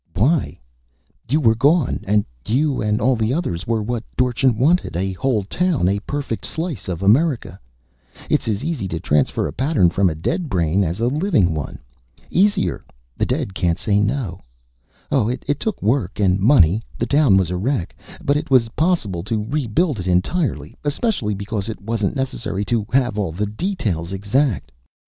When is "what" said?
3.83-4.03